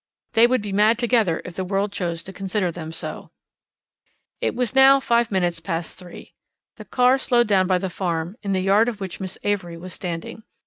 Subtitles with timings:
[0.33, 3.29] They would be mad together if the world chose to consider them so.
[4.41, 6.33] It was now five minutes past three.
[6.77, 9.93] The car slowed down by the farm, in the yard of which Miss Avery was
[9.93, 10.41] standing.